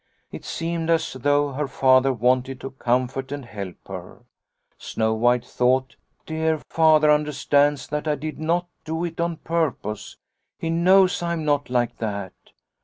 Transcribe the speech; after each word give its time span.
It 0.31 0.43
seemed 0.45 0.89
as 0.89 1.13
though 1.13 1.51
her 1.51 1.67
Father 1.67 2.11
wanted 2.11 2.59
to 2.61 2.71
comfort 2.71 3.31
and 3.31 3.45
help 3.45 3.87
her. 3.87 4.23
Snow 4.79 5.13
White 5.13 5.45
thought:' 5.45 5.95
Dear 6.25 6.57
Father 6.71 7.11
under 7.11 7.31
stands 7.33 7.87
that 7.89 8.07
I 8.07 8.15
did 8.15 8.39
not 8.39 8.65
do 8.83 9.03
it 9.05 9.21
on 9.21 9.37
purpose. 9.37 10.17
He 10.57 10.71
knows 10.71 11.21
I 11.21 11.33
am 11.33 11.45
not 11.45 11.69
like 11.69 11.99
that.' 11.99 12.33